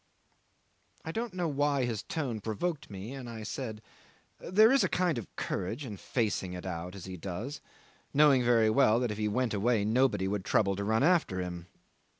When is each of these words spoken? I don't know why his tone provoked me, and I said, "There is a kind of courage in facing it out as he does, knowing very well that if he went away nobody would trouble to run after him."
I 1.05 1.11
don't 1.11 1.35
know 1.35 1.47
why 1.47 1.85
his 1.85 2.01
tone 2.01 2.41
provoked 2.41 2.89
me, 2.89 3.13
and 3.13 3.29
I 3.29 3.43
said, 3.43 3.83
"There 4.39 4.71
is 4.71 4.83
a 4.83 4.89
kind 4.89 5.19
of 5.19 5.35
courage 5.35 5.85
in 5.85 5.95
facing 5.95 6.53
it 6.53 6.65
out 6.65 6.95
as 6.95 7.05
he 7.05 7.17
does, 7.17 7.61
knowing 8.11 8.43
very 8.43 8.71
well 8.71 8.99
that 9.01 9.11
if 9.11 9.19
he 9.19 9.27
went 9.27 9.53
away 9.53 9.85
nobody 9.85 10.27
would 10.27 10.43
trouble 10.43 10.75
to 10.75 10.83
run 10.83 11.03
after 11.03 11.39
him." 11.39 11.67